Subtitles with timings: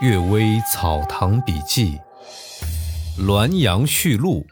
[0.04, 1.98] 《岳微草堂笔记》
[3.24, 4.46] 《滦阳序录》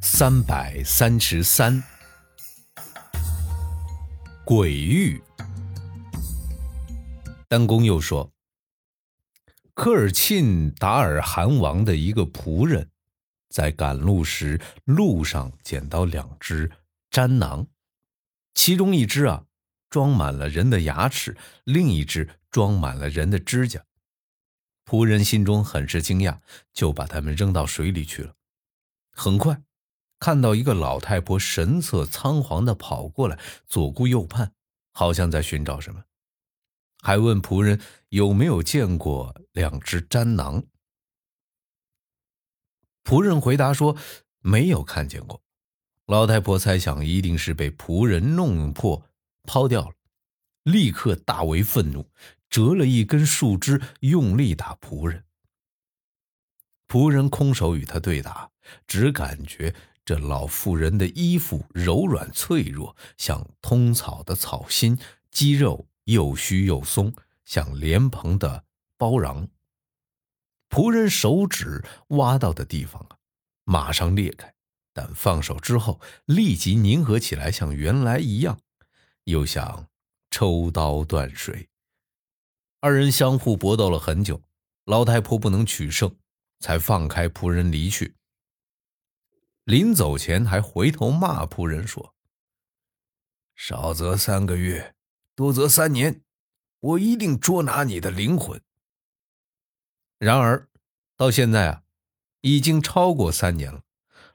[0.00, 1.82] 三百三十三，
[4.46, 5.22] 鬼域。
[7.46, 8.32] 丹公又说，
[9.74, 12.88] 科尔沁达尔汗王的一个仆人，
[13.50, 16.70] 在赶路时路上捡到两只
[17.10, 17.66] 毡囊，
[18.54, 19.44] 其中一只啊
[19.90, 23.84] 装满了人的牙齿，另一只装满了人的指甲。
[24.88, 26.38] 仆人心中很是惊讶，
[26.72, 28.32] 就把他们扔到水里去了。
[29.10, 29.60] 很快，
[30.18, 34.50] 看到一个老太婆神色仓皇的跑过来，左顾右盼，
[34.92, 36.02] 好像在寻找什么，
[37.02, 40.64] 还问仆人有没有见过两只毡囊。
[43.04, 43.94] 仆人回答说
[44.40, 45.42] 没有看见过。
[46.06, 49.04] 老太婆猜想一定是被仆人弄破
[49.42, 49.94] 抛掉了，
[50.62, 52.10] 立刻大为愤怒。
[52.48, 55.24] 折了一根树枝，用力打仆人。
[56.86, 58.50] 仆人空手与他对打，
[58.86, 59.74] 只感觉
[60.04, 64.98] 这老妇人的衣服柔软脆弱，像通草的草心，
[65.30, 67.12] 肌肉又虚又松，
[67.44, 68.64] 像莲蓬的
[68.96, 69.48] 包瓤。
[70.70, 73.18] 仆人手指挖到的地方啊，
[73.64, 74.54] 马上裂开，
[74.94, 78.58] 但放手之后立即凝合起来，像原来一样，
[79.24, 79.88] 又像
[80.30, 81.68] 抽刀断水。
[82.80, 84.40] 二人相互搏斗了很久，
[84.84, 86.14] 老太婆不能取胜，
[86.60, 88.14] 才放开仆人离去。
[89.64, 92.14] 临走前还回头骂仆人说
[93.56, 94.94] ：“少则三个月，
[95.34, 96.22] 多则三年，
[96.78, 98.62] 我一定捉拿你的灵魂。”
[100.20, 100.68] 然而，
[101.16, 101.82] 到现在啊，
[102.42, 103.82] 已经超过三年了，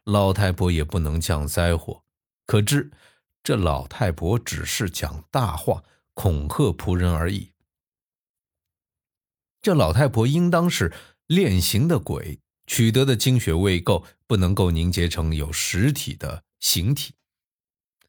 [0.04, 2.04] 老太婆也不能降灾祸，
[2.46, 2.92] 可知
[3.42, 5.82] 这老太婆只是讲大话，
[6.14, 7.53] 恐吓仆人而已。
[9.64, 10.94] 这老太婆应当是
[11.26, 17.14] 炼形的鬼，取得的精血未够，不能够凝结成有实体的形体，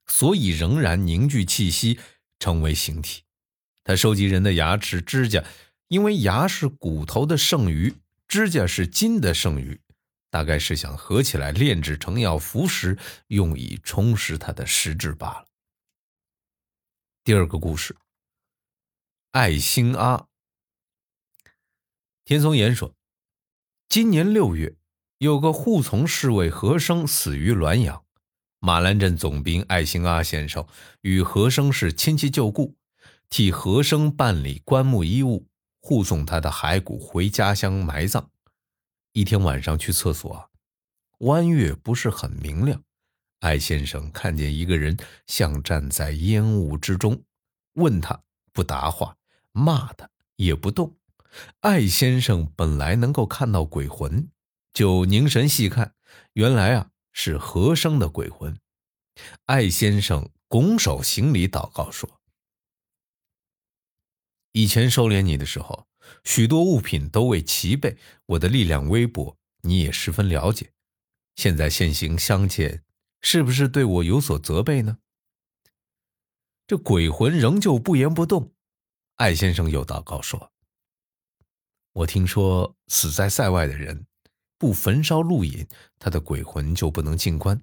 [0.09, 2.01] 所以仍然凝聚气息，
[2.41, 3.23] 成为形体。
[3.85, 5.45] 她收集人的牙齿、指甲，
[5.87, 7.95] 因为牙是骨头的剩余，
[8.27, 9.81] 指甲是筋的剩余，
[10.31, 15.47] 大概是想合起来炼制成药服食，用以充实她的实质罢了。
[17.23, 17.97] 第二个故事，
[19.31, 20.27] 爱心阿。
[22.25, 22.95] 田松岩说
[23.87, 24.77] ：“今年六月，
[25.19, 28.03] 有个护从侍卫和生死于滦阳。
[28.61, 30.67] 马兰镇总兵艾兴阿先生
[31.03, 32.77] 与和生是亲戚旧故，
[33.29, 35.47] 替和生办理棺木衣物，
[35.81, 38.31] 护送他的骸骨回家乡埋葬。
[39.13, 40.51] 一天晚上去厕所，
[41.19, 42.83] 弯月不是很明亮。
[43.41, 44.97] 艾先生看见一个人
[45.27, 47.23] 像站在烟雾之中，
[47.75, 48.23] 问他
[48.55, 49.19] 不答话，
[49.53, 50.97] 骂他也不动。”
[51.61, 54.31] 艾先生本来能够看到鬼魂，
[54.73, 55.95] 就凝神细看，
[56.35, 58.59] 原来啊是和生的鬼魂。
[59.47, 62.21] 艾先生拱手行礼祷告说
[64.53, 65.87] ：“以前收敛你的时候，
[66.25, 67.97] 许多物品都未齐备，
[68.27, 70.73] 我的力量微薄，你也十分了解。
[71.37, 72.85] 现在现行相见，
[73.23, 74.99] 是不是对我有所责备呢？”
[76.67, 78.55] 这鬼魂仍旧不言不动。
[79.17, 80.54] 艾先生又祷告说。
[81.95, 84.05] 我听说死在塞外的人，
[84.59, 85.65] 不焚烧路引，
[86.01, 87.63] 他的鬼魂就不能进关。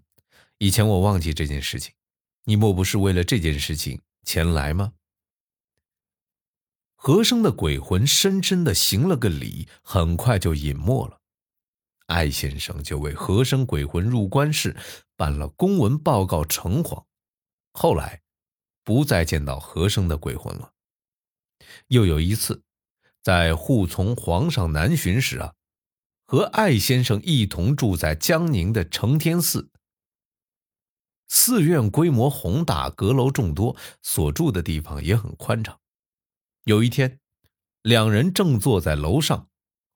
[0.58, 1.94] 以前我忘记这件事情，
[2.46, 4.94] 你莫不是为了这件事情前来吗？
[6.96, 11.20] 和生的鬼魂深深的行了个礼，很快就隐没了。
[12.06, 14.78] 艾先生就为和生鬼魂入关事
[15.18, 17.03] 办了公文报告城隍，
[17.74, 18.22] 后来
[18.86, 20.72] 不再见到和生的鬼魂了。
[21.88, 22.64] 又有一次。
[23.24, 25.54] 在护从皇上南巡时啊，
[26.26, 29.70] 和艾先生一同住在江宁的承天寺。
[31.28, 35.80] 寺院规模宏大，阁楼众多，所住的地方也很宽敞。
[36.66, 37.20] 有一天，
[37.84, 39.48] 两人正坐在楼上，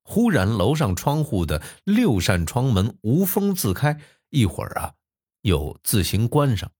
[0.04, 4.00] 忽然楼上窗户的六扇窗门无风自开，
[4.30, 4.94] 一会儿啊，
[5.42, 6.72] 又自行关上。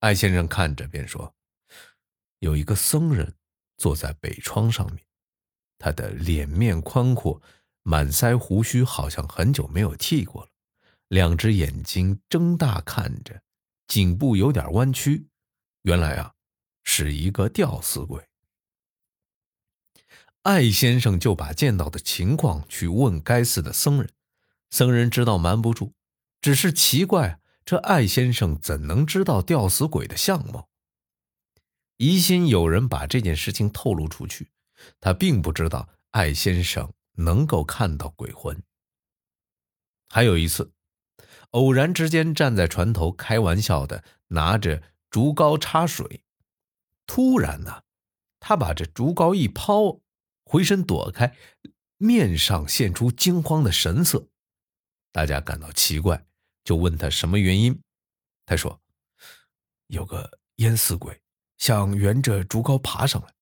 [0.00, 1.34] 艾先生看着便说
[2.40, 3.34] ：“有一个僧人
[3.78, 5.04] 坐在北窗上面。”
[5.84, 7.42] 他的脸面宽阔，
[7.82, 10.48] 满腮胡须，好像很久没有剃过了。
[11.08, 13.42] 两只眼睛睁大看着，
[13.86, 15.26] 颈部有点弯曲。
[15.82, 16.32] 原来啊，
[16.84, 18.26] 是一个吊死鬼。
[20.44, 24.10] 艾先生就把见到的情况去问该寺的僧人，
[24.70, 25.92] 僧人知道瞒不住，
[26.40, 30.70] 只是奇怪这艾先生怎能知道吊死鬼的相貌？
[31.98, 34.48] 疑心有人把这件事情透露出去。
[35.00, 38.62] 他并不知道艾先生能够看到鬼魂。
[40.08, 40.72] 还有一次，
[41.50, 46.24] 偶然之间站在船头开玩笑的拿着竹篙插水，
[47.06, 47.82] 突然呢，
[48.40, 50.00] 他把这竹篙一抛，
[50.44, 51.36] 回身躲开，
[51.96, 54.28] 面上现出惊慌的神色。
[55.12, 56.26] 大家感到奇怪，
[56.64, 57.80] 就问他什么原因。
[58.46, 58.80] 他说
[59.88, 61.20] ：“有个淹死鬼，
[61.58, 63.34] 想沿着竹篙爬上来。”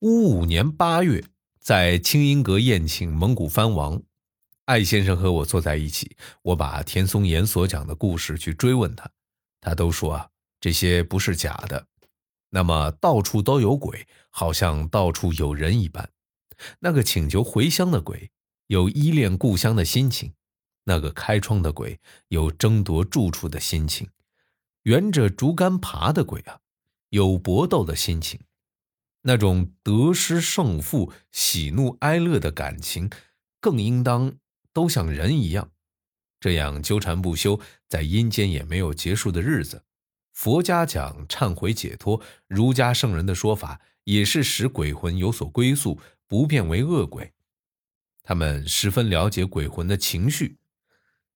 [0.00, 1.24] 乌五年八月，
[1.58, 4.00] 在清音阁宴请蒙古藩王，
[4.66, 9.10] 艾先生和我坐在一起，我把田松岩所讲的故事去追问他，
[9.60, 10.28] 他都说啊，
[10.60, 11.88] 这些不是假的。
[12.50, 16.08] 那么到处都有鬼，好像到处有人一般。
[16.78, 18.30] 那个请求回乡的鬼，
[18.68, 20.30] 有依恋故乡的心情；
[20.84, 21.98] 那个开窗的鬼，
[22.28, 24.06] 有争夺住处的心情；
[24.84, 26.60] 沿着竹竿爬的鬼啊，
[27.08, 28.38] 有搏斗的心情。
[29.28, 33.10] 那种得失胜负、喜怒哀乐的感情，
[33.60, 34.38] 更应当
[34.72, 35.70] 都像人一样，
[36.40, 39.84] 这样纠缠不休，在阴间也没有结束的日子。
[40.32, 47.34] 佛家讲忏悔解脱，儒家圣人的说法也是使鬼魂有所归宿，不变为恶鬼。
[48.22, 50.56] 他们十分了解鬼魂的情绪。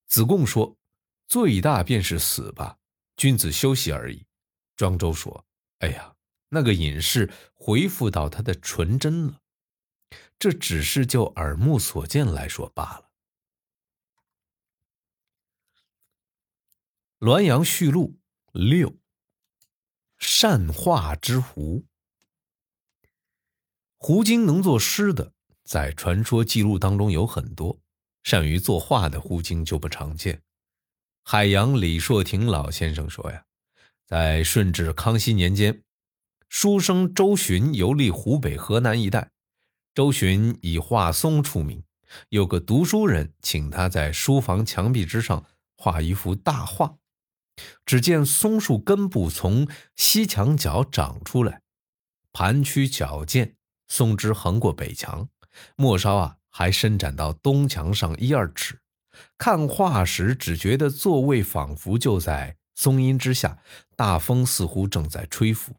[0.06, 0.78] 子贡说
[1.28, 2.78] ：“最大便是死吧，
[3.18, 4.24] 君子休息而已。”
[4.76, 5.44] 庄周说
[5.80, 6.10] ：“哎呀。”
[6.54, 9.40] 那个隐士回复到他的纯真了，
[10.38, 13.10] 这只是就耳目所见来说罢了。
[17.26, 18.18] 《滦阳序录》
[18.60, 18.94] 六，
[20.18, 21.86] 善画之狐。
[23.96, 25.32] 胡经能作诗的，
[25.64, 27.80] 在传说记录当中有很多；
[28.24, 30.42] 善于作画的胡经就不常见。
[31.22, 33.46] 海洋李硕庭老先生说呀，
[34.04, 35.82] 在顺治、康熙年间。
[36.54, 39.30] 书生周洵游历湖北、河南一带，
[39.94, 41.82] 周洵以画松出名。
[42.28, 45.46] 有个读书人请他在书房墙壁之上
[45.78, 46.96] 画一幅大画，
[47.86, 49.66] 只见松树根部从
[49.96, 51.62] 西墙角长出来，
[52.34, 53.56] 盘曲矫健，
[53.88, 55.30] 松枝横过北墙，
[55.76, 58.78] 末梢啊还伸展到东墙上一二尺。
[59.38, 63.58] 看画时，只觉得座位仿佛就在松荫之下，
[63.96, 65.72] 大风似乎正在吹拂。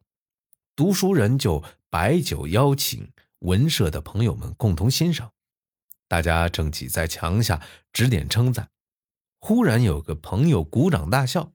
[0.76, 5.32] 读书人就摆酒邀请文社的朋友们共同欣赏，
[6.08, 7.62] 大家正挤在墙下
[7.92, 8.72] 指点称赞。
[9.38, 11.54] 忽然有个朋友鼓掌大笑，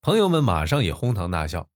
[0.00, 1.68] 朋友们马上也哄堂大笑。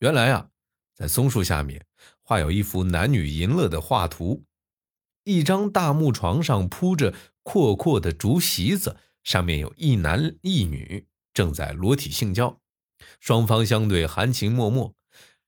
[0.00, 0.50] 原来啊，
[0.94, 1.86] 在松树下面
[2.20, 4.44] 画有一幅男女淫乐的画图，
[5.24, 12.60] 一张大木床上铺着阔阔的竹席子，上面有一男一女正在裸体性交，
[13.20, 14.92] 双方相对含情脉脉。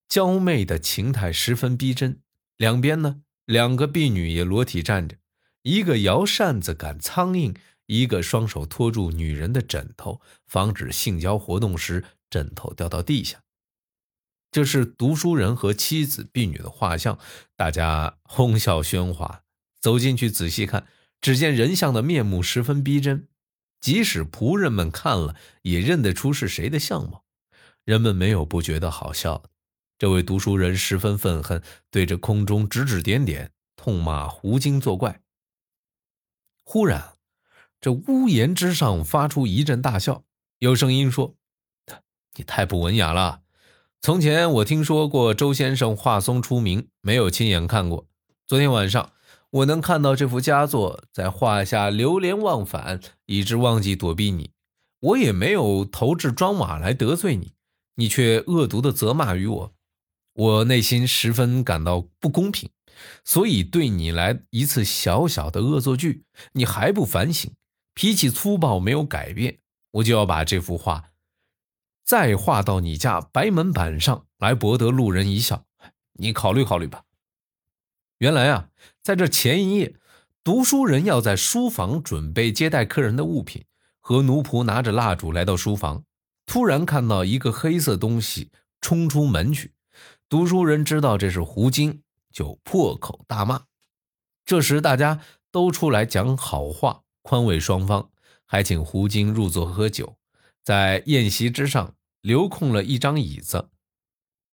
[0.09, 2.21] 娇媚的情态十分逼真，
[2.57, 5.17] 两边呢，两个婢女也裸体站着，
[5.63, 7.57] 一个摇扇子赶苍蝇，
[7.87, 13.41] 一个双手托住女人的枕头，防止性交活动时枕头掉到地下。
[14.53, 17.19] 这是读书人和妻子婢女的画像，
[17.57, 19.43] 大家哄笑喧哗。
[19.81, 20.87] 走进去仔细看，
[21.21, 23.27] 只见人像的面目十分逼真，
[23.81, 27.25] 即使仆人们看了也认得出是谁的相貌。
[27.85, 29.51] 人们没有不觉得好笑的。
[29.97, 35.21] 这位读书人十分愤恨，对着空中指指点点，痛骂胡经作怪。
[36.65, 37.15] 忽然，
[37.81, 40.25] 这屋檐之上发出一阵大笑，
[40.59, 41.37] 有声音说
[42.35, 43.43] ：“你太不文雅了！
[44.01, 48.09] 从前我听说过周先生画松出名，没有亲眼看过。
[48.49, 49.13] 昨天晚上，
[49.51, 54.51] 我能看到这幅佳作，在画下流连忘返，以致忘记躲避你。
[55.01, 57.53] 我也没有投掷砖瓦来得罪你，
[57.95, 59.74] 你却恶毒的责骂于我。”
[60.35, 62.69] 我内心十分感到不公平，
[63.25, 67.53] 所以对你来一次小小的恶作剧，你还不反省，
[67.95, 69.59] 脾气粗暴没有改变，
[69.93, 71.11] 我就要把这幅画
[72.05, 75.65] 再画到你家白门板上来博得路人一笑。
[76.15, 77.05] 你考虑考虑吧。
[78.19, 78.69] 原来啊，
[79.03, 79.97] 在这前一夜，
[80.43, 83.65] 读书人要在书房准备接待客人的物品，
[84.01, 86.05] 和奴仆拿着蜡烛来到书房，
[86.45, 88.51] 突然看到一个黑色东西
[88.81, 89.73] 冲出门去。
[90.35, 93.67] 读书人知道这是胡经，就破口大骂。
[94.45, 95.21] 这时大家
[95.53, 98.11] 都出来讲好话，宽慰双方，
[98.45, 100.17] 还请胡经入座喝酒。
[100.65, 103.71] 在宴席之上留空了一张椅子，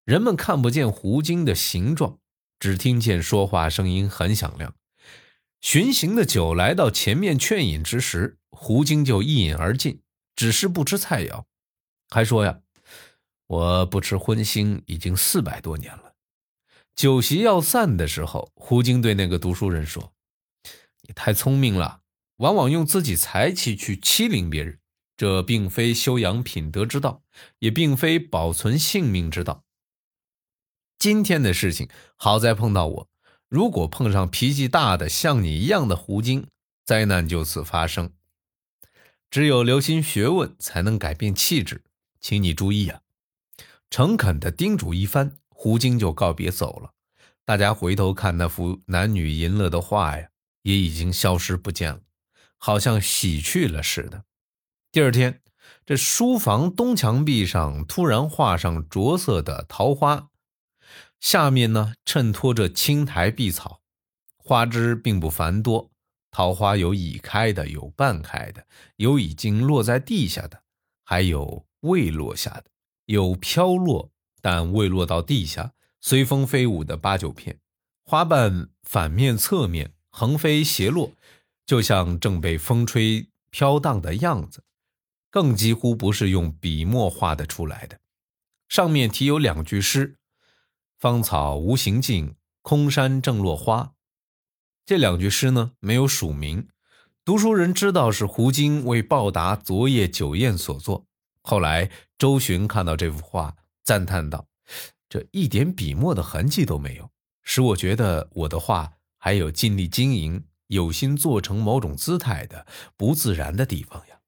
[0.04, 2.20] 人们看不见胡经的形状，
[2.60, 4.76] 只听见说话声音很响亮。
[5.62, 10.02] 巡行的酒来到前面劝饮之时，胡经就一饮而尽，
[10.36, 11.46] 只是不吃菜肴，
[12.10, 12.60] 还说呀。
[13.50, 16.14] 我不吃荤腥已经四百多年了，
[16.96, 20.14] 酒席要散的时候，胡经对那个读书人说
[21.02, 22.02] ：“你太聪明了，
[22.38, 24.78] 往往用自己才气去欺凌别人，
[25.18, 27.24] 这并非修养品德之道，
[27.58, 29.64] 也并非保存性命之道。
[31.00, 33.08] 今天的事情好在碰到我，
[33.48, 36.46] 如果碰上脾气大的像你一样的胡经，
[36.86, 38.14] 灾难就此发生。
[39.32, 41.84] 只有留心学问，才能改变气质，
[42.22, 43.02] 请你注意啊！”
[43.90, 45.38] 诚恳地叮嘱一番。
[45.62, 46.94] 胡经就告别走了，
[47.44, 50.30] 大家回头看那幅男女淫乐的画呀，
[50.62, 52.00] 也已经消失不见了，
[52.58, 54.24] 好像洗去了似的。
[54.90, 55.42] 第二天，
[55.86, 60.30] 这书房东墙壁上突然画上着色的桃花，
[61.20, 63.82] 下面呢衬托着青苔碧草，
[64.38, 65.92] 花枝并不繁多。
[66.32, 68.66] 桃花有已开的，有半开的，
[68.96, 70.64] 有已经落在地下的，
[71.04, 72.66] 还有未落下的，
[73.10, 74.12] 有飘落。
[74.42, 77.60] 但未落到地下，随风飞舞的八九片
[78.06, 81.12] 花瓣，反面、侧面横飞斜落，
[81.66, 84.64] 就像正被风吹飘荡的样子，
[85.30, 88.00] 更几乎不是用笔墨画得出来的。
[88.70, 90.16] 上面题有两句诗
[90.98, 93.92] ：“芳草无形境，空山正落花。”
[94.86, 96.70] 这两句诗呢，没有署名。
[97.26, 101.09] 读书人知道是胡经为报答昨夜酒宴所作。
[101.42, 103.56] 后来周巡看到这幅画。
[103.82, 104.46] 赞叹道
[105.10, 107.10] ：“这一点笔墨的痕迹都没有，
[107.42, 114.20] 使我觉得我的画还有尽力经营、有心做成某种姿态的不自然的地方呀。”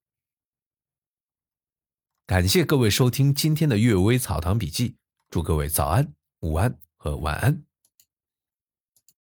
[2.25, 4.89] 感谢各位收听今天的《阅微草堂笔记》，
[5.30, 7.71] 祝各位早安、午安和晚安。